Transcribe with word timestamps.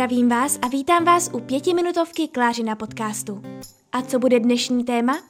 Zdravím 0.00 0.28
vás 0.28 0.58
a 0.62 0.68
vítám 0.68 1.04
vás 1.04 1.30
u 1.32 1.40
pětiminutovky 1.40 2.28
Klářina 2.28 2.76
podcastu. 2.76 3.42
A 3.92 4.02
co 4.02 4.18
bude 4.18 4.40
dnešní 4.40 4.84
téma? 4.84 5.22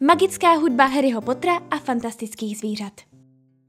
Magická 0.00 0.52
hudba 0.52 0.84
Harryho 0.84 1.20
Pottera 1.20 1.56
a 1.70 1.78
fantastických 1.78 2.58
zvířat. 2.58 2.92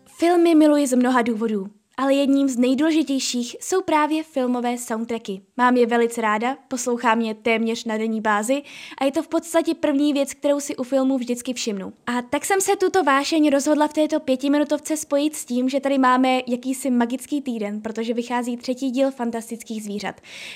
Filmy 0.06 0.56
miluji 0.56 0.88
z 0.88 0.96
mnoha 0.96 1.22
důvodů 1.22 1.68
ale 1.98 2.14
jedním 2.14 2.50
z 2.50 2.58
nejdůležitějších 2.58 3.56
jsou 3.62 3.82
právě 3.82 4.24
filmové 4.24 4.78
soundtracky. 4.78 5.42
Mám 5.58 5.78
je 5.78 5.86
velice 5.86 6.22
ráda, 6.22 6.58
poslouchám 6.68 7.22
je 7.22 7.34
téměř 7.34 7.86
na 7.86 7.98
denní 7.98 8.22
bázi 8.22 8.62
a 8.98 9.06
je 9.06 9.12
to 9.12 9.24
v 9.24 9.28
podstatě 9.28 9.74
první 9.74 10.14
věc, 10.14 10.34
kterou 10.34 10.60
si 10.60 10.76
u 10.76 10.84
filmu 10.84 11.18
vždycky 11.18 11.54
všimnu. 11.54 11.94
A 12.08 12.22
tak 12.22 12.46
jsem 12.46 12.62
se 12.62 12.76
tuto 12.76 13.04
vášeň 13.04 13.50
rozhodla 13.50 13.88
v 13.88 13.94
této 13.94 14.20
pětiminutovce 14.20 14.98
spojit 14.98 15.36
s 15.36 15.46
tím, 15.46 15.70
že 15.70 15.80
tady 15.80 15.98
máme 15.98 16.42
jakýsi 16.48 16.90
magický 16.90 17.42
týden, 17.42 17.82
protože 17.82 18.14
vychází 18.14 18.58
třetí 18.58 18.92
díl 18.92 19.12
fantastických 19.12 19.84
zvířat. 19.84 20.16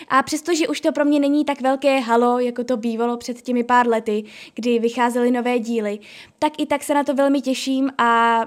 A 0.09 0.23
přestože 0.23 0.67
už 0.67 0.81
to 0.81 0.91
pro 0.91 1.05
mě 1.05 1.19
není 1.19 1.45
tak 1.45 1.61
velké 1.61 1.99
halo, 1.99 2.39
jako 2.39 2.63
to 2.63 2.77
bývalo 2.77 3.17
před 3.17 3.41
těmi 3.41 3.63
pár 3.63 3.87
lety, 3.87 4.23
kdy 4.55 4.79
vycházely 4.79 5.31
nové 5.31 5.59
díly, 5.59 5.99
tak 6.39 6.53
i 6.57 6.65
tak 6.65 6.83
se 6.83 6.93
na 6.93 7.03
to 7.03 7.13
velmi 7.13 7.41
těším 7.41 7.91
a 7.97 8.41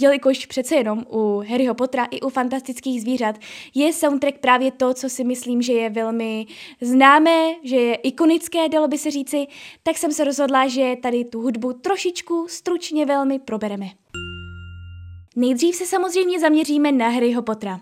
jelikož 0.00 0.46
přece 0.46 0.74
jenom 0.74 1.04
u 1.12 1.42
Harryho 1.48 1.74
Pottera 1.74 2.04
i 2.10 2.20
u 2.20 2.28
fantastických 2.28 3.02
zvířat 3.02 3.36
je 3.74 3.92
soundtrack 3.92 4.38
právě 4.38 4.70
to, 4.70 4.94
co 4.94 5.08
si 5.08 5.24
myslím, 5.24 5.62
že 5.62 5.72
je 5.72 5.90
velmi 5.90 6.46
známé, 6.80 7.54
že 7.62 7.76
je 7.76 7.94
ikonické, 7.94 8.68
dalo 8.68 8.88
by 8.88 8.98
se 8.98 9.10
říci, 9.10 9.46
tak 9.82 9.98
jsem 9.98 10.12
se 10.12 10.24
rozhodla, 10.24 10.68
že 10.68 10.96
tady 11.02 11.24
tu 11.24 11.40
hudbu 11.40 11.72
trošičku 11.72 12.46
stručně 12.48 13.06
velmi 13.06 13.38
probereme. 13.38 13.86
Nejdřív 15.36 15.74
se 15.74 15.86
samozřejmě 15.86 16.40
zaměříme 16.40 16.92
na 16.92 17.08
Harryho 17.08 17.42
Pottera. 17.42 17.80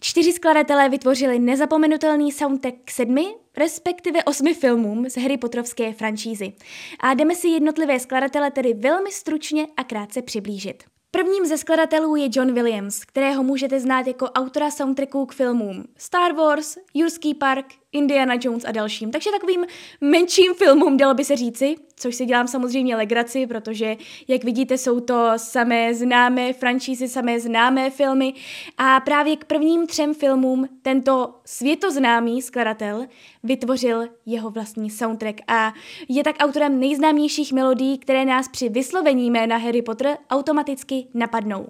Čtyři 0.00 0.32
skladatelé 0.32 0.88
vytvořili 0.88 1.38
nezapomenutelný 1.38 2.32
soundtrack 2.32 2.74
k 2.84 2.90
sedmi, 2.90 3.26
respektive 3.56 4.24
osmi 4.24 4.54
filmům 4.54 5.10
z 5.10 5.16
Harry 5.16 5.36
Potterovské 5.36 5.92
franšízy. 5.92 6.52
A 7.00 7.14
jdeme 7.14 7.34
si 7.34 7.48
jednotlivé 7.48 8.00
skladatele 8.00 8.50
tedy 8.50 8.74
velmi 8.74 9.12
stručně 9.12 9.66
a 9.76 9.84
krátce 9.84 10.22
přiblížit. 10.22 10.84
Prvním 11.10 11.46
ze 11.46 11.58
skladatelů 11.58 12.16
je 12.16 12.28
John 12.32 12.52
Williams, 12.54 13.04
kterého 13.04 13.42
můžete 13.42 13.80
znát 13.80 14.06
jako 14.06 14.26
autora 14.26 14.70
soundtracků 14.70 15.26
k 15.26 15.32
filmům 15.32 15.84
Star 15.96 16.32
Wars, 16.32 16.78
Jurský 16.94 17.34
park, 17.34 17.66
Indiana 17.92 18.34
Jones 18.40 18.64
a 18.64 18.72
dalším. 18.72 19.10
Takže 19.10 19.30
takovým 19.30 19.64
menším 20.00 20.54
filmům, 20.54 20.96
dalo 20.96 21.14
by 21.14 21.24
se 21.24 21.36
říci, 21.36 21.74
což 21.96 22.14
si 22.14 22.26
dělám 22.26 22.48
samozřejmě 22.48 22.96
legraci, 22.96 23.46
protože, 23.46 23.96
jak 24.28 24.44
vidíte, 24.44 24.78
jsou 24.78 25.00
to 25.00 25.32
samé 25.36 25.94
známé 25.94 26.52
franšízy, 26.52 27.08
samé 27.08 27.40
známé 27.40 27.90
filmy 27.90 28.34
a 28.78 29.00
právě 29.00 29.36
k 29.36 29.44
prvním 29.44 29.86
třem 29.86 30.14
filmům 30.14 30.68
tento 30.82 31.34
světoznámý 31.44 32.42
skladatel 32.42 33.06
vytvořil 33.42 34.08
jeho 34.26 34.50
vlastní 34.50 34.90
soundtrack 34.90 35.40
a 35.48 35.72
je 36.08 36.24
tak 36.24 36.36
autorem 36.38 36.80
nejznámějších 36.80 37.52
melodií, 37.52 37.98
které 37.98 38.24
nás 38.24 38.48
při 38.48 38.68
vyslovení 38.68 39.30
jména 39.30 39.56
Harry 39.56 39.82
Potter 39.82 40.18
automaticky 40.30 41.06
napadnou. 41.14 41.66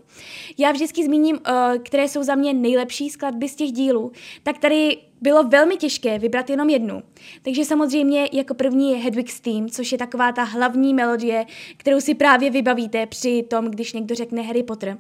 Já 0.58 0.72
vždycky 0.72 1.04
zmíním, 1.04 1.38
eh, 1.46 1.78
které 1.78 2.08
jsou 2.08 2.22
za 2.22 2.34
mě 2.34 2.54
nejlepší 2.54 3.10
skladby 3.10 3.48
z 3.48 3.54
těch 3.54 3.72
dílů, 3.72 4.12
tak 4.42 4.58
tady 4.58 4.96
bylo 5.20 5.44
velmi 5.44 5.76
těžké 5.76 6.18
vybrat 6.18 6.50
jenom 6.50 6.70
jednu. 6.70 7.02
Takže 7.42 7.64
samozřejmě 7.64 8.28
jako 8.32 8.54
první 8.54 8.92
je 8.92 8.98
Hedwig's 8.98 9.40
Theme, 9.40 9.68
což 9.68 9.92
je 9.92 9.98
taková 9.98 10.32
ta 10.32 10.42
hlavní 10.42 10.94
melodie, 10.94 11.46
kterou 11.76 12.00
si 12.00 12.14
právě 12.14 12.50
vybavíte 12.50 13.06
při 13.06 13.44
tom, 13.50 13.70
když 13.70 13.92
někdo 13.92 14.14
řekne 14.14 14.42
Harry 14.42 14.62
Potter. 14.62 14.98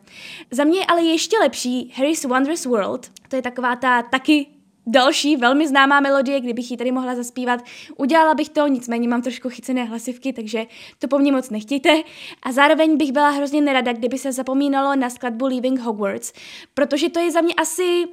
Za 0.50 0.64
mě 0.64 0.78
je 0.78 0.86
ale 0.86 1.02
ještě 1.02 1.38
lepší 1.38 1.92
Harry's 1.96 2.24
Wondrous 2.24 2.64
World, 2.64 3.10
to 3.28 3.36
je 3.36 3.42
taková 3.42 3.76
ta 3.76 4.02
taky 4.02 4.46
další 4.88 5.36
velmi 5.36 5.68
známá 5.68 6.00
melodie, 6.00 6.40
kdybych 6.40 6.70
ji 6.70 6.76
tady 6.76 6.92
mohla 6.92 7.14
zaspívat. 7.14 7.60
Udělala 7.96 8.34
bych 8.34 8.48
to, 8.48 8.66
nicméně 8.66 9.08
mám 9.08 9.22
trošku 9.22 9.48
chycené 9.48 9.84
hlasivky, 9.84 10.32
takže 10.32 10.66
to 10.98 11.08
po 11.08 11.18
mně 11.18 11.32
moc 11.32 11.50
nechtějte. 11.50 12.02
A 12.42 12.52
zároveň 12.52 12.96
bych 12.96 13.12
byla 13.12 13.30
hrozně 13.30 13.60
nerada, 13.60 13.92
kdyby 13.92 14.18
se 14.18 14.32
zapomínalo 14.32 14.96
na 14.96 15.10
skladbu 15.10 15.46
Leaving 15.46 15.80
Hogwarts, 15.80 16.32
protože 16.74 17.08
to 17.08 17.20
je 17.20 17.30
za 17.30 17.40
mě 17.40 17.54
asi 17.54 18.04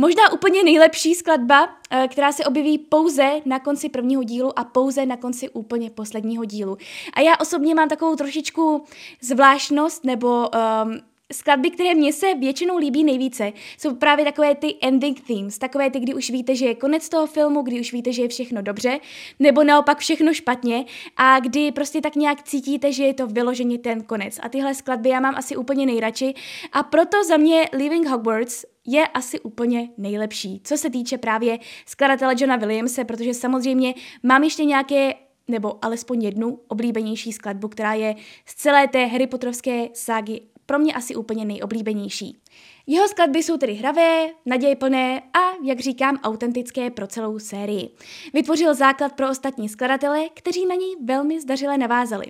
Možná 0.00 0.32
úplně 0.32 0.64
nejlepší 0.64 1.14
skladba, 1.14 1.68
eh, 1.90 2.08
která 2.08 2.32
se 2.32 2.44
objeví 2.44 2.78
pouze 2.78 3.30
na 3.44 3.58
konci 3.58 3.88
prvního 3.88 4.22
dílu 4.22 4.58
a 4.58 4.64
pouze 4.64 5.06
na 5.06 5.16
konci 5.16 5.48
úplně 5.48 5.90
posledního 5.90 6.44
dílu. 6.44 6.76
A 7.14 7.20
já 7.20 7.36
osobně 7.40 7.74
mám 7.74 7.88
takovou 7.88 8.16
trošičku 8.16 8.84
zvláštnost 9.20 10.04
nebo 10.04 10.48
um, 10.48 11.00
skladby, 11.32 11.70
které 11.70 11.94
mně 11.94 12.12
se 12.12 12.34
většinou 12.34 12.76
líbí 12.76 13.04
nejvíce, 13.04 13.52
jsou 13.78 13.94
právě 13.94 14.24
takové 14.24 14.54
ty 14.54 14.74
ending 14.80 15.20
themes, 15.20 15.58
takové 15.58 15.90
ty, 15.90 16.00
kdy 16.00 16.14
už 16.14 16.30
víte, 16.30 16.54
že 16.54 16.66
je 16.66 16.74
konec 16.74 17.08
toho 17.08 17.26
filmu, 17.26 17.62
kdy 17.62 17.80
už 17.80 17.92
víte, 17.92 18.12
že 18.12 18.22
je 18.22 18.28
všechno 18.28 18.62
dobře, 18.62 19.00
nebo 19.38 19.64
naopak 19.64 19.98
všechno 19.98 20.34
špatně 20.34 20.84
a 21.16 21.40
kdy 21.40 21.72
prostě 21.72 22.00
tak 22.00 22.16
nějak 22.16 22.42
cítíte, 22.42 22.92
že 22.92 23.04
je 23.04 23.14
to 23.14 23.26
vyloženě 23.26 23.78
ten 23.78 24.02
konec. 24.02 24.38
A 24.42 24.48
tyhle 24.48 24.74
skladby 24.74 25.08
já 25.08 25.20
mám 25.20 25.34
asi 25.36 25.56
úplně 25.56 25.86
nejradši 25.86 26.34
a 26.72 26.82
proto 26.82 27.24
za 27.24 27.36
mě 27.36 27.68
Leaving 27.72 28.06
Hogwarts 28.06 28.64
je 28.90 29.06
asi 29.06 29.40
úplně 29.40 29.88
nejlepší, 29.96 30.60
co 30.64 30.76
se 30.76 30.90
týče 30.90 31.18
právě 31.18 31.58
skladatele 31.86 32.34
Johna 32.38 32.56
Williamse, 32.56 33.04
protože 33.04 33.34
samozřejmě 33.34 33.94
mám 34.22 34.44
ještě 34.44 34.64
nějaké 34.64 35.14
nebo 35.48 35.84
alespoň 35.84 36.22
jednu 36.22 36.60
oblíbenější 36.68 37.32
skladbu, 37.32 37.68
která 37.68 37.94
je 37.94 38.14
z 38.46 38.54
celé 38.54 38.88
té 38.88 39.06
Harry 39.06 39.26
Potterovské 39.26 39.88
ságy 39.92 40.40
pro 40.66 40.78
mě 40.78 40.94
asi 40.94 41.16
úplně 41.16 41.44
nejoblíbenější. 41.44 42.38
Jeho 42.86 43.08
skladby 43.08 43.42
jsou 43.42 43.56
tedy 43.56 43.74
hravé, 43.74 44.26
nadějplné 44.46 45.20
a, 45.20 45.64
jak 45.64 45.80
říkám, 45.80 46.16
autentické 46.22 46.90
pro 46.90 47.06
celou 47.06 47.38
sérii. 47.38 47.90
Vytvořil 48.34 48.74
základ 48.74 49.12
pro 49.12 49.30
ostatní 49.30 49.68
skladatele, 49.68 50.28
kteří 50.34 50.66
na 50.66 50.74
něj 50.74 50.96
velmi 51.04 51.40
zdařile 51.40 51.78
navázali. 51.78 52.26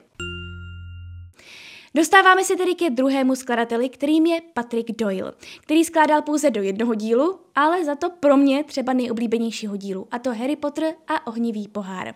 Dostáváme 1.94 2.44
se 2.44 2.56
tedy 2.56 2.74
ke 2.74 2.90
druhému 2.90 3.36
skladateli, 3.36 3.88
kterým 3.88 4.26
je 4.26 4.40
Patrick 4.54 4.90
Doyle, 4.98 5.32
který 5.60 5.84
skládal 5.84 6.22
pouze 6.22 6.50
do 6.50 6.62
jednoho 6.62 6.94
dílu, 6.94 7.40
ale 7.54 7.84
za 7.84 7.94
to 7.94 8.10
pro 8.10 8.36
mě 8.36 8.64
třeba 8.64 8.92
nejoblíbenějšího 8.92 9.76
dílu, 9.76 10.06
a 10.10 10.18
to 10.18 10.30
Harry 10.30 10.56
Potter 10.56 10.94
a 11.08 11.26
ohnivý 11.26 11.68
pohár. 11.68 12.14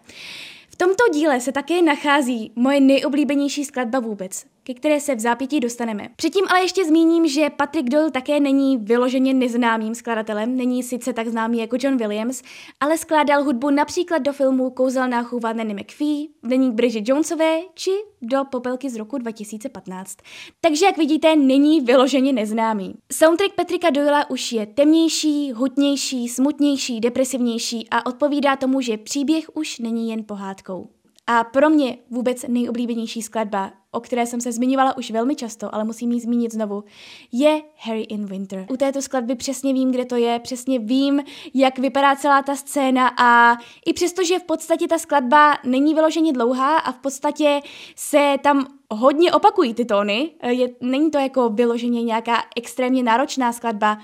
V 0.68 0.76
tomto 0.76 1.04
díle 1.12 1.40
se 1.40 1.52
také 1.52 1.82
nachází 1.82 2.52
moje 2.56 2.80
nejoblíbenější 2.80 3.64
skladba 3.64 4.00
vůbec, 4.00 4.46
ke 4.64 4.74
které 4.74 5.00
se 5.00 5.14
v 5.14 5.20
zápětí 5.20 5.60
dostaneme. 5.60 6.08
Předtím 6.16 6.44
ale 6.50 6.62
ještě 6.62 6.84
zmíním, 6.84 7.28
že 7.28 7.50
Patrick 7.50 7.88
Doyle 7.88 8.10
také 8.10 8.40
není 8.40 8.76
vyloženě 8.76 9.34
neznámým 9.34 9.94
skladatelem, 9.94 10.56
není 10.56 10.82
sice 10.82 11.12
tak 11.12 11.28
známý 11.28 11.58
jako 11.58 11.76
John 11.80 11.96
Williams, 11.96 12.42
ale 12.80 12.98
skládal 12.98 13.44
hudbu 13.44 13.70
například 13.70 14.18
do 14.18 14.32
filmu 14.32 14.70
Kouzelná 14.70 15.22
chůva 15.22 15.52
Nanny 15.52 15.74
McPhee, 15.74 16.26
Deník 16.42 16.74
Bridget 16.74 17.08
Jonesové 17.08 17.60
či 17.74 17.90
do 18.22 18.44
Popelky 18.50 18.90
z 18.90 18.96
roku 18.96 19.18
2015. 19.18 20.16
Takže 20.60 20.86
jak 20.86 20.96
vidíte, 20.96 21.36
není 21.36 21.80
vyloženě 21.80 22.32
neznámý. 22.32 22.94
Soundtrack 23.12 23.54
Patricka 23.54 23.90
Doyle 23.90 24.26
už 24.28 24.52
je 24.52 24.66
temnější, 24.66 25.52
hutnější, 25.52 26.28
smutnější, 26.28 27.00
depresivnější 27.00 27.88
a 27.90 28.06
odpovídá 28.06 28.56
tomu, 28.56 28.80
že 28.80 28.96
příběh 28.96 29.44
už 29.54 29.78
není 29.78 30.10
jen 30.10 30.24
pohádkou. 30.24 30.88
A 31.26 31.44
pro 31.44 31.70
mě 31.70 31.98
vůbec 32.10 32.44
nejoblíbenější 32.48 33.22
skladba, 33.22 33.72
o 33.90 34.00
které 34.00 34.26
jsem 34.26 34.40
se 34.40 34.52
zmiňovala 34.52 34.96
už 34.96 35.10
velmi 35.10 35.36
často, 35.36 35.74
ale 35.74 35.84
musím 35.84 36.12
ji 36.12 36.20
zmínit 36.20 36.52
znovu, 36.52 36.84
je 37.32 37.62
Harry 37.76 38.02
in 38.02 38.26
Winter. 38.26 38.66
U 38.70 38.76
této 38.76 39.02
skladby 39.02 39.34
přesně 39.34 39.72
vím, 39.72 39.90
kde 39.90 40.04
to 40.04 40.16
je, 40.16 40.38
přesně 40.38 40.78
vím, 40.78 41.22
jak 41.54 41.78
vypadá 41.78 42.16
celá 42.16 42.42
ta 42.42 42.56
scéna 42.56 43.10
a 43.18 43.56
i 43.86 43.92
přesto, 43.92 44.24
že 44.24 44.38
v 44.38 44.44
podstatě 44.44 44.88
ta 44.88 44.98
skladba 44.98 45.58
není 45.64 45.94
vyloženě 45.94 46.32
dlouhá 46.32 46.78
a 46.78 46.92
v 46.92 46.98
podstatě 46.98 47.60
se 47.96 48.36
tam 48.42 48.66
hodně 48.90 49.32
opakují 49.32 49.74
ty 49.74 49.84
tóny, 49.84 50.30
je, 50.42 50.68
není 50.80 51.10
to 51.10 51.18
jako 51.18 51.48
vyloženě 51.48 52.02
nějaká 52.02 52.44
extrémně 52.56 53.02
náročná 53.02 53.52
skladba, 53.52 53.98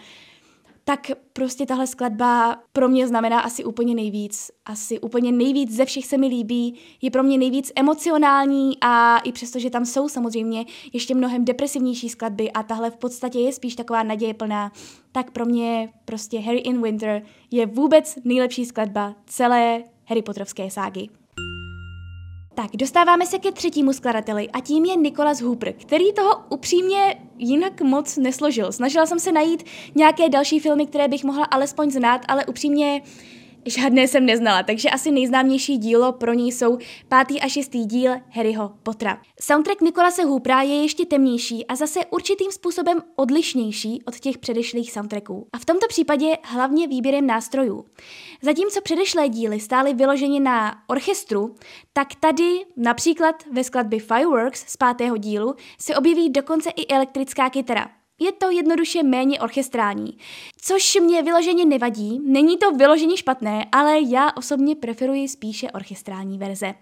tak 0.85 1.11
prostě 1.33 1.67
tahle 1.67 1.87
skladba 1.87 2.59
pro 2.73 2.89
mě 2.89 3.09
znamená 3.09 3.41
asi 3.41 3.65
úplně 3.65 3.95
nejvíc. 3.95 4.51
Asi 4.65 5.01
úplně 5.01 5.33
nejvíc 5.33 5.71
ze 5.71 5.85
všech 5.85 6.07
se 6.07 6.19
mi 6.19 6.27
líbí, 6.27 6.79
je 7.03 7.11
pro 7.11 7.23
mě 7.23 7.39
nejvíc 7.39 7.73
emocionální 7.77 8.73
a 8.81 9.19
i 9.19 9.33
přesto, 9.33 9.59
že 9.59 9.71
tam 9.71 9.85
jsou 9.85 10.09
samozřejmě 10.09 10.65
ještě 10.93 11.15
mnohem 11.15 11.45
depresivnější 11.45 12.09
skladby 12.09 12.53
a 12.53 12.63
tahle 12.63 12.91
v 12.91 12.97
podstatě 12.97 13.39
je 13.39 13.53
spíš 13.53 13.77
taková 13.77 14.03
naděje 14.03 14.35
plná, 14.35 14.73
tak 15.13 15.31
pro 15.31 15.47
mě 15.47 15.93
prostě 16.05 16.41
Harry 16.41 16.59
in 16.59 16.83
Winter 16.83 17.23
je 17.51 17.67
vůbec 17.67 18.19
nejlepší 18.25 18.65
skladba 18.65 19.15
celé 19.27 19.85
Harry 20.07 20.23
Potterovské 20.23 20.71
ságy. 20.71 21.20
Tak, 22.63 22.77
dostáváme 22.77 23.27
se 23.27 23.39
ke 23.39 23.53
třetímu 23.53 23.93
skladateli 23.93 24.51
a 24.51 24.61
tím 24.61 24.85
je 24.85 24.97
Nicholas 24.97 25.41
Hooper, 25.41 25.73
který 25.73 26.13
toho 26.13 26.31
upřímně 26.49 27.21
jinak 27.39 27.81
moc 27.81 28.17
nesložil. 28.17 28.73
Snažila 28.73 29.07
jsem 29.07 29.19
se 29.19 29.33
najít 29.33 29.65
nějaké 29.95 30.29
další 30.29 30.61
filmy, 30.61 30.87
které 30.87 31.09
bych 31.09 31.25
mohla 31.25 31.45
alespoň 31.45 31.91
znát, 31.91 32.21
ale 32.29 32.47
upřímně 32.47 33.03
Žádné 33.67 34.09
jsem 34.09 34.27
neznala, 34.27 34.63
takže 34.63 34.91
asi 34.91 35.11
nejznámější 35.11 35.79
dílo 35.79 36.13
pro 36.13 36.33
ní 36.33 36.53
jsou 36.53 36.79
pátý 37.09 37.41
a 37.41 37.49
šestý 37.49 37.85
díl 37.85 38.13
Harryho 38.31 38.73
Pottera. 38.83 39.21
Soundtrack 39.41 39.81
Nikolase 39.81 40.25
Hoopera 40.25 40.63
je 40.63 40.83
ještě 40.83 41.07
temnější 41.07 41.67
a 41.67 41.75
zase 41.75 42.01
určitým 42.11 42.53
způsobem 42.53 43.03
odlišnější 43.17 44.03
od 44.07 44.21
těch 44.21 44.39
předešlých 44.39 44.93
soundtracků. 44.93 45.47
A 45.53 45.59
v 45.59 45.65
tomto 45.65 45.87
případě 45.89 46.27
hlavně 46.43 46.87
výběrem 46.87 47.27
nástrojů. 47.27 47.85
Zatímco 48.43 48.81
předešlé 48.81 49.29
díly 49.29 49.61
stály 49.61 49.95
vyloženě 49.95 50.41
na 50.41 50.83
orchestru, 50.87 51.55
tak 51.93 52.09
tady 52.21 52.65
například 52.77 53.45
ve 53.53 53.65
skladbě 53.65 54.01
Fireworks 54.01 54.65
z 54.67 54.77
pátého 54.77 55.17
dílu 55.17 55.55
se 55.79 55.97
objeví 55.97 56.31
dokonce 56.31 56.71
i 56.71 56.87
elektrická 56.87 57.51
kytara. 57.51 58.00
Je 58.21 58.33
to 58.33 58.51
jednoduše 58.51 59.03
méně 59.03 59.41
orchestrální. 59.41 60.19
Což 60.61 61.01
mě 61.01 61.23
vyloženě 61.23 61.65
nevadí, 61.65 62.21
není 62.25 62.59
to 62.59 62.71
vyloženě 62.71 63.17
špatné, 63.17 63.65
ale 63.73 63.99
já 64.09 64.31
osobně 64.37 64.77
preferuji 64.77 65.29
spíše 65.29 65.71
orchestrální 65.71 66.39
verze. 66.39 66.75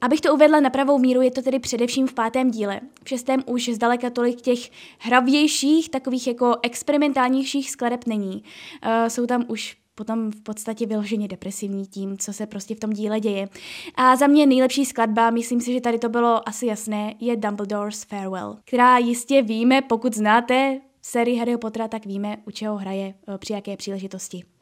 Abych 0.00 0.20
to 0.20 0.34
uvedla 0.34 0.60
na 0.60 0.70
pravou 0.70 0.98
míru, 0.98 1.22
je 1.22 1.30
to 1.30 1.42
tedy 1.42 1.58
především 1.58 2.06
v 2.06 2.14
pátém 2.14 2.50
díle. 2.50 2.80
V 3.04 3.08
šestém 3.08 3.42
už 3.46 3.68
zdaleka 3.68 4.10
tolik 4.10 4.40
těch 4.40 4.70
hravějších, 4.98 5.90
takových 5.90 6.26
jako 6.26 6.56
experimentálnějších 6.62 7.70
skladeb 7.70 8.06
není. 8.06 8.34
Uh, 8.34 9.08
jsou 9.08 9.26
tam 9.26 9.44
už 9.48 9.76
potom 9.94 10.30
v 10.30 10.40
podstatě 10.40 10.86
vyloženě 10.86 11.28
depresivní 11.28 11.86
tím, 11.86 12.18
co 12.18 12.32
se 12.32 12.46
prostě 12.46 12.74
v 12.74 12.80
tom 12.80 12.90
díle 12.90 13.20
děje. 13.20 13.48
A 13.94 14.16
za 14.16 14.26
mě 14.26 14.46
nejlepší 14.46 14.84
skladba, 14.84 15.30
myslím 15.30 15.60
si, 15.60 15.72
že 15.72 15.80
tady 15.80 15.98
to 15.98 16.08
bylo 16.08 16.48
asi 16.48 16.66
jasné, 16.66 17.14
je 17.20 17.36
Dumbledore's 17.36 18.04
Farewell, 18.04 18.56
která 18.64 18.98
jistě 18.98 19.42
víme, 19.42 19.82
pokud 19.82 20.14
znáte 20.14 20.80
sérii 21.02 21.36
Harry 21.38 21.56
Pottera, 21.56 21.88
tak 21.88 22.06
víme, 22.06 22.36
u 22.46 22.50
čeho 22.50 22.76
hraje 22.76 23.14
eh, 23.28 23.38
při 23.38 23.52
jaké 23.52 23.76
příležitosti. 23.76 24.53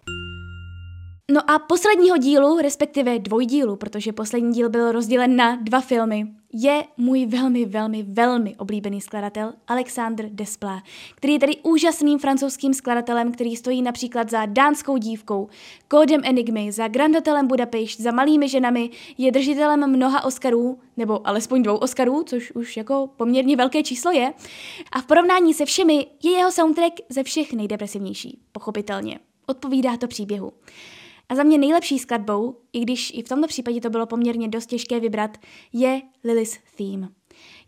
No 1.32 1.50
a 1.50 1.58
posledního 1.58 2.17
dílu, 2.17 2.58
respektive 2.58 3.19
dvojdílu, 3.19 3.76
protože 3.76 4.12
poslední 4.12 4.52
díl 4.52 4.69
byl 4.69 4.93
rozdělen 4.93 5.37
na 5.37 5.56
dva 5.56 5.81
filmy, 5.81 6.26
je 6.52 6.84
můj 6.96 7.26
velmi, 7.26 7.64
velmi, 7.64 8.02
velmi 8.02 8.56
oblíbený 8.56 9.00
skladatel 9.00 9.52
Alexandre 9.69 10.29
Desplat, 10.32 10.82
který 11.14 11.32
je 11.32 11.38
tady 11.38 11.56
úžasným 11.62 12.19
francouzským 12.19 12.75
skladatelem, 12.75 13.32
který 13.32 13.56
stojí 13.56 13.82
například 13.82 14.31
za 14.31 14.46
Dánskou 14.46 14.96
dívkou, 14.96 15.49
Kódem 15.88 16.20
Enigmy, 16.25 16.73
za 16.73 16.88
Grand 16.88 17.14
Hotelem 17.14 17.46
Budapešť, 17.46 18.00
za 18.00 18.11
Malými 18.11 18.49
ženami, 18.49 18.90
je 19.19 19.32
držitelem 19.32 19.90
mnoha 19.90 20.25
Oscarů, 20.25 20.78
nebo 20.96 21.28
alespoň 21.28 21.62
dvou 21.62 21.76
Oscarů, 21.76 22.23
což 22.26 22.52
už 22.52 22.76
jako 22.76 23.11
poměrně 23.17 23.56
velké 23.56 23.82
číslo 23.82 24.11
je. 24.11 24.32
A 24.93 25.00
v 25.00 25.06
porovnání 25.06 25.55
se 25.55 25.64
všemi 25.64 26.06
je 26.23 26.31
jeho 26.31 26.52
soundtrack 26.52 26.93
ze 27.08 27.23
všech 27.23 27.52
nejdepresivnější, 27.52 28.38
pochopitelně. 28.52 29.19
Odpovídá 29.46 29.96
to 29.96 30.08
příběhu. 30.08 30.52
A 31.29 31.35
za 31.35 31.43
mě 31.43 31.59
nejlepší 31.59 31.99
skladbou, 31.99 32.57
i 32.73 32.81
když 32.81 33.13
i 33.15 33.23
v 33.23 33.29
tomto 33.29 33.49
případě 33.49 33.81
to 33.81 33.91
bylo 33.91 34.07
poměrně 34.07 34.49
dost 34.49 34.67
těžké 34.67 35.01
vybrat, 35.01 35.39
je 35.73 36.03
Lily's 36.25 36.59
Theme. 36.77 37.09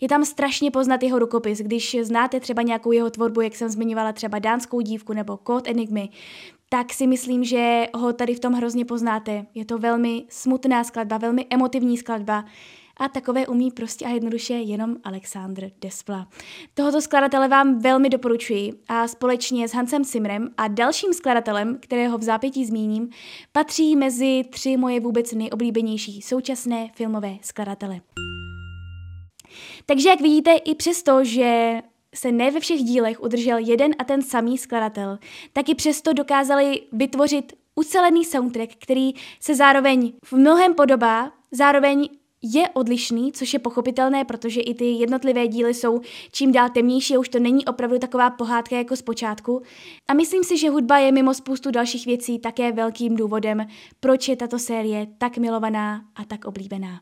Je 0.01 0.09
tam 0.09 0.25
strašně 0.25 0.71
poznat 0.71 1.03
jeho 1.03 1.19
rukopis, 1.19 1.59
když 1.59 1.97
znáte 2.03 2.41
třeba 2.41 2.63
nějakou 2.63 2.93
jeho 2.93 3.11
tvorbu, 3.11 3.41
jak 3.41 3.57
jsem 3.57 3.69
zmiňovala 3.69 4.13
třeba 4.13 4.39
Dánskou 4.39 4.81
dívku 4.81 5.13
nebo 5.13 5.37
Kód 5.37 5.69
Enigmy, 5.69 6.09
tak 6.69 6.93
si 6.93 7.07
myslím, 7.07 7.45
že 7.45 7.87
ho 7.95 8.13
tady 8.13 8.35
v 8.35 8.41
tom 8.41 8.53
hrozně 8.53 8.85
poznáte. 8.85 9.47
Je 9.55 9.65
to 9.65 9.79
velmi 9.79 10.25
smutná 10.29 10.85
skladba, 10.85 11.19
velmi 11.19 11.47
emotivní 11.51 11.99
skladba 11.99 12.45
a 12.97 13.09
takové 13.09 13.47
umí 13.47 13.71
prostě 13.71 14.05
a 14.05 14.09
jednoduše 14.09 14.55
jenom 14.55 14.97
Alexandr 15.05 15.71
Despla. 15.81 16.29
Tohoto 16.75 17.01
skladatele 17.01 17.49
vám 17.49 17.79
velmi 17.79 18.09
doporučuji 18.09 18.73
a 18.89 19.09
společně 19.09 19.69
s 19.69 19.73
Hansem 19.73 20.05
Simrem 20.05 20.49
a 20.57 20.69
dalším 20.69 21.13
skladatelem, 21.13 21.79
kterého 21.81 22.19
v 22.19 22.23
zápětí 22.23 22.65
zmíním, 22.65 23.09
patří 23.53 23.97
mezi 23.97 24.43
tři 24.51 24.77
moje 24.77 25.01
vůbec 25.01 25.33
nejoblíbenější 25.33 26.23
současné 26.23 26.89
filmové 26.95 27.37
skladatele. 27.43 28.01
Takže 29.87 30.09
jak 30.09 30.21
vidíte, 30.21 30.53
i 30.53 30.75
přesto, 30.75 31.25
že 31.25 31.81
se 32.15 32.33
ne 32.33 32.51
ve 32.51 32.61
všech 32.61 32.81
dílech 32.81 33.23
udržel 33.23 33.59
jeden 33.59 33.95
a 33.99 34.05
ten 34.05 34.23
samý 34.23 34.59
skladatel, 34.59 35.19
tak 35.53 35.69
i 35.69 35.75
přesto 35.75 36.13
dokázali 36.13 36.81
vytvořit 36.93 37.53
ucelený 37.75 38.25
soundtrack, 38.25 38.71
který 38.79 39.11
se 39.41 39.55
zároveň 39.55 40.13
v 40.25 40.33
mnohem 40.33 40.75
podobá, 40.75 41.33
zároveň 41.51 42.09
je 42.45 42.69
odlišný, 42.69 43.33
což 43.33 43.53
je 43.53 43.59
pochopitelné, 43.59 44.25
protože 44.25 44.61
i 44.61 44.75
ty 44.75 44.85
jednotlivé 44.85 45.49
díly 45.49 45.75
jsou 45.75 46.01
čím 46.33 46.53
dál 46.53 46.69
temnější 46.69 47.17
a 47.17 47.19
už 47.19 47.29
to 47.29 47.39
není 47.39 47.65
opravdu 47.65 47.99
taková 47.99 48.31
pohádka 48.31 48.77
jako 48.77 48.97
zpočátku. 48.97 49.63
A 50.09 50.15
myslím 50.15 50.45
si, 50.45 50.59
že 50.59 50.71
hudba 50.71 50.99
je 50.99 51.13
mimo 51.13 51.35
spoustu 51.35 51.71
dalších 51.71 52.07
věcí 52.07 52.39
také 52.39 52.73
velkým 52.73 53.17
důvodem, 53.17 53.67
proč 54.01 54.29
je 54.29 54.37
tato 54.37 54.59
série 54.59 55.07
tak 55.19 55.39
milovaná 55.39 56.05
a 56.17 56.25
tak 56.25 56.45
oblíbená. 56.45 57.01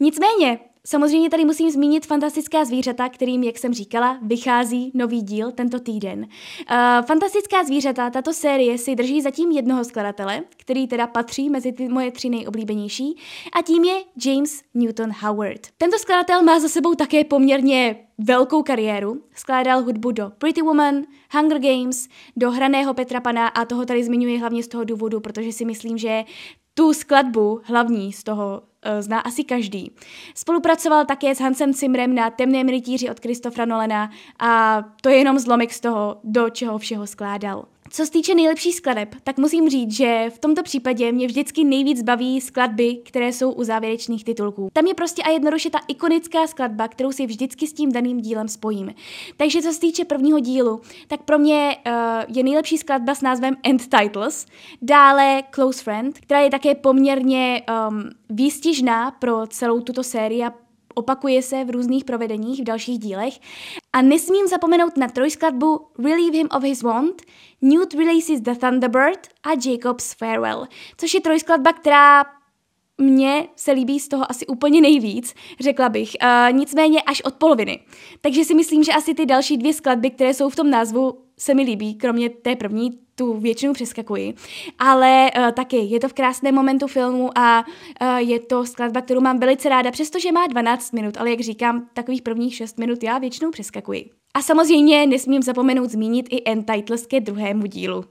Nicméně, 0.00 0.58
Samozřejmě 0.86 1.30
tady 1.30 1.44
musím 1.44 1.70
zmínit 1.70 2.06
fantastická 2.06 2.64
zvířata, 2.64 3.08
kterým, 3.08 3.42
jak 3.42 3.58
jsem 3.58 3.74
říkala, 3.74 4.18
vychází 4.22 4.90
nový 4.94 5.22
díl 5.22 5.52
tento 5.52 5.80
týden. 5.80 6.18
Uh, 6.18 7.06
fantastická 7.06 7.64
zvířata, 7.64 8.10
tato 8.10 8.32
série 8.32 8.78
si 8.78 8.94
drží 8.94 9.22
zatím 9.22 9.50
jednoho 9.50 9.84
skladatele, 9.84 10.42
který 10.56 10.86
teda 10.86 11.06
patří 11.06 11.50
mezi 11.50 11.72
ty 11.72 11.88
moje 11.88 12.10
tři 12.10 12.28
nejoblíbenější, 12.28 13.16
a 13.58 13.62
tím 13.62 13.84
je 13.84 14.02
James 14.26 14.62
Newton 14.74 15.10
Howard. 15.20 15.60
Tento 15.78 15.98
skladatel 15.98 16.42
má 16.42 16.60
za 16.60 16.68
sebou 16.68 16.94
také 16.94 17.24
poměrně 17.24 17.96
velkou 18.18 18.62
kariéru. 18.62 19.22
Skládal 19.34 19.82
hudbu 19.82 20.10
do 20.10 20.32
Pretty 20.38 20.62
Woman, 20.62 21.02
Hunger 21.32 21.58
Games, 21.58 22.08
do 22.36 22.50
Hraného 22.50 22.94
Petra 22.94 23.20
Pana 23.20 23.48
a 23.48 23.64
toho 23.64 23.86
tady 23.86 24.04
zmiňuji 24.04 24.38
hlavně 24.38 24.62
z 24.62 24.68
toho 24.68 24.84
důvodu, 24.84 25.20
protože 25.20 25.52
si 25.52 25.64
myslím, 25.64 25.98
že 25.98 26.24
tu 26.80 26.94
skladbu 26.94 27.60
hlavní 27.64 28.12
z 28.12 28.22
toho 28.22 28.60
uh, 28.60 29.00
zná 29.00 29.20
asi 29.20 29.44
každý. 29.44 29.92
Spolupracoval 30.34 31.04
také 31.04 31.34
s 31.34 31.40
Hansem 31.40 31.72
Zimmerem 31.72 32.14
na 32.14 32.30
Temném 32.30 32.68
rytíři 32.68 33.10
od 33.10 33.20
Kristofra 33.20 33.64
Nolena 33.64 34.10
a 34.38 34.82
to 35.02 35.08
je 35.08 35.16
jenom 35.16 35.38
zlomek 35.38 35.72
z 35.72 35.80
toho, 35.80 36.16
do 36.24 36.50
čeho 36.50 36.78
všeho 36.78 37.06
skládal. 37.06 37.64
Co 37.92 38.06
se 38.06 38.12
týče 38.12 38.34
nejlepších 38.34 38.74
skladeb, 38.74 39.14
tak 39.24 39.38
musím 39.38 39.68
říct, 39.70 39.96
že 39.96 40.30
v 40.34 40.38
tomto 40.38 40.62
případě 40.62 41.12
mě 41.12 41.26
vždycky 41.26 41.64
nejvíc 41.64 42.02
baví 42.02 42.40
skladby, 42.40 42.96
které 43.04 43.32
jsou 43.32 43.52
u 43.52 43.64
závěrečných 43.64 44.24
titulků. 44.24 44.68
Tam 44.72 44.86
je 44.86 44.94
prostě 44.94 45.22
a 45.22 45.30
jednoduše 45.30 45.70
ta 45.70 45.78
ikonická 45.88 46.46
skladba, 46.46 46.88
kterou 46.88 47.12
si 47.12 47.26
vždycky 47.26 47.66
s 47.66 47.72
tím 47.72 47.92
daným 47.92 48.20
dílem 48.20 48.48
spojím. 48.48 48.94
Takže 49.36 49.62
co 49.62 49.72
se 49.72 49.80
týče 49.80 50.04
prvního 50.04 50.38
dílu, 50.38 50.80
tak 51.08 51.22
pro 51.22 51.38
mě 51.38 51.76
uh, 51.86 51.92
je 52.36 52.42
nejlepší 52.42 52.78
skladba 52.78 53.14
s 53.14 53.22
názvem 53.22 53.56
End 53.62 53.82
Titles, 53.88 54.46
dále 54.82 55.42
Close 55.54 55.84
Friend, 55.84 56.18
která 56.18 56.40
je 56.40 56.50
také 56.50 56.74
poměrně 56.74 57.62
um, 57.88 58.10
výstižná 58.28 59.10
pro 59.10 59.46
celou 59.46 59.80
tuto 59.80 60.02
sérii 60.02 60.44
a 60.44 60.52
opakuje 60.94 61.42
se 61.42 61.64
v 61.64 61.70
různých 61.70 62.04
provedeních 62.04 62.60
v 62.60 62.64
dalších 62.64 62.98
dílech. 62.98 63.34
A 63.92 64.02
nesmím 64.02 64.46
zapomenout 64.46 64.96
na 64.96 65.08
trojskladbu 65.08 65.86
Relieve 65.98 66.38
Him 66.38 66.48
of 66.56 66.62
His 66.62 66.82
Want, 66.82 67.22
Newt 67.62 67.94
Releases 67.94 68.40
the 68.40 68.54
Thunderbird 68.54 69.28
a 69.42 69.50
Jacob's 69.66 70.14
Farewell, 70.14 70.66
což 70.96 71.14
je 71.14 71.20
trojskladba, 71.20 71.72
která 71.72 72.24
mně 73.00 73.48
se 73.56 73.72
líbí 73.72 74.00
z 74.00 74.08
toho 74.08 74.30
asi 74.30 74.46
úplně 74.46 74.80
nejvíc, 74.80 75.34
řekla 75.60 75.88
bych. 75.88 76.10
Uh, 76.22 76.58
nicméně 76.58 77.02
až 77.02 77.22
od 77.22 77.34
poloviny. 77.34 77.80
Takže 78.20 78.44
si 78.44 78.54
myslím, 78.54 78.84
že 78.84 78.92
asi 78.92 79.14
ty 79.14 79.26
další 79.26 79.56
dvě 79.56 79.74
skladby, 79.74 80.10
které 80.10 80.34
jsou 80.34 80.48
v 80.48 80.56
tom 80.56 80.70
názvu, 80.70 81.18
se 81.38 81.54
mi 81.54 81.62
líbí, 81.62 81.94
kromě 81.94 82.30
té 82.30 82.56
první, 82.56 82.90
tu 83.20 83.32
většinu 83.40 83.72
přeskakuji. 83.72 84.34
Ale 84.78 85.30
uh, 85.38 85.50
taky 85.50 85.76
je 85.76 86.00
to 86.00 86.08
v 86.08 86.12
krásném 86.12 86.54
momentu 86.54 86.86
filmu 86.86 87.38
a 87.38 87.64
uh, 88.02 88.16
je 88.16 88.40
to 88.40 88.66
skladba, 88.66 89.00
kterou 89.00 89.20
mám 89.20 89.38
velice 89.38 89.68
ráda, 89.68 89.90
přestože 89.90 90.32
má 90.32 90.46
12 90.46 90.92
minut, 90.92 91.16
ale 91.18 91.30
jak 91.30 91.40
říkám, 91.40 91.86
takových 91.94 92.22
prvních 92.22 92.54
6 92.54 92.78
minut 92.78 93.02
já 93.02 93.18
většinou 93.18 93.50
přeskakuji. 93.50 94.10
A 94.34 94.42
samozřejmě 94.42 95.06
nesmím 95.06 95.42
zapomenout 95.42 95.90
zmínit 95.90 96.26
i 96.30 96.42
end 96.50 96.70
titles 96.72 97.06
ke 97.06 97.20
druhému 97.20 97.66
dílu. 97.66 98.04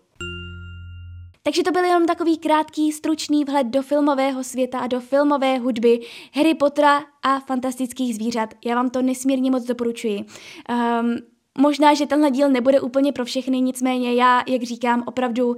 Takže 1.44 1.64
to 1.64 1.72
byl 1.72 1.84
jenom 1.84 2.06
takový 2.06 2.38
krátký, 2.38 2.92
stručný 2.92 3.46
vhled 3.46 3.68
do 3.68 3.82
filmového 3.82 4.44
světa 4.44 4.80
a 4.80 4.88
do 4.88 5.00
filmové 5.00 5.58
hudby 5.58 6.00
Harry 6.34 6.54
Pottera 6.54 7.02
a 7.24 7.40
fantastických 7.40 8.16
zvířat. 8.16 8.54
Já 8.66 8.76
vám 8.76 8.90
to 8.90 9.02
nesmírně 9.02 9.52
moc 9.52 9.64
doporučuji. 9.64 10.18
Um, 10.20 11.16
možná, 11.58 11.94
že 11.94 12.06
tenhle 12.06 12.32
díl 12.32 12.50
nebude 12.50 12.82
úplně 12.82 13.14
pro 13.14 13.26
všechny, 13.26 13.62
nicméně 13.62 14.14
já, 14.14 14.44
jak 14.48 14.64
říkám, 14.64 15.04
opravdu 15.08 15.56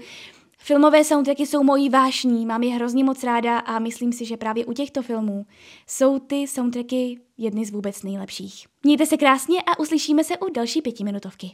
Filmové 0.63 1.03
soundtracky 1.03 1.45
jsou 1.45 1.63
mojí 1.63 1.89
vášní, 1.89 2.45
mám 2.45 2.63
je 2.63 2.73
hrozně 2.73 3.03
moc 3.03 3.23
ráda 3.23 3.59
a 3.59 3.79
myslím 3.79 4.13
si, 4.13 4.25
že 4.25 4.37
právě 4.37 4.65
u 4.65 4.73
těchto 4.73 5.01
filmů 5.01 5.45
jsou 5.87 6.19
ty 6.19 6.47
soundtracky 6.47 7.19
jedny 7.37 7.65
z 7.65 7.71
vůbec 7.71 8.03
nejlepších. 8.03 8.67
Mějte 8.83 9.05
se 9.05 9.17
krásně 9.17 9.61
a 9.61 9.79
uslyšíme 9.79 10.23
se 10.23 10.37
u 10.37 10.51
další 10.51 10.81
pětiminutovky. 10.81 11.51